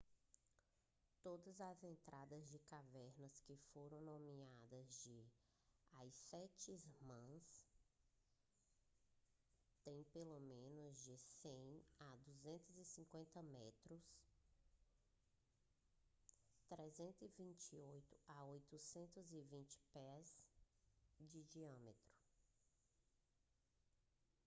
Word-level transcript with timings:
todas 1.21 1.61
as 1.61 1.83
entradas 1.83 2.49
de 2.49 2.57
cavernas 2.57 3.39
que 3.41 3.55
foram 3.71 4.01
nomeadas 4.01 4.99
de 5.03 5.23
as 5.91 6.15
sete 6.15 6.71
irmãs 6.71 7.69
têm 9.83 10.03
pelo 10.05 10.39
menos 10.39 11.03
de 11.03 11.15
100 11.15 11.83
a 11.99 12.15
250 12.25 13.43
metros 13.43 14.03
328 16.69 18.17
a 18.27 18.45
820 18.47 19.79
pés 19.93 20.35
de 21.19 21.43
diâmetro 21.43 22.11